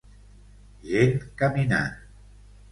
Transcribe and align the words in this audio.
Gent 0.87 1.21
caminant 1.43 1.93